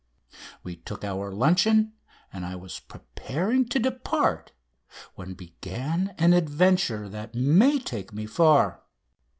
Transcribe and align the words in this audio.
We 0.63 0.77
took 0.77 1.03
our 1.05 1.31
luncheon, 1.31 1.93
and 2.33 2.43
I 2.43 2.55
was 2.55 2.79
preparing 2.79 3.65
to 3.69 3.77
depart 3.77 4.51
when 5.13 5.35
began 5.35 6.15
an 6.17 6.33
adventure 6.33 7.07
that 7.09 7.35
may 7.35 7.77
take 7.77 8.11
me 8.11 8.25
far. 8.25 8.81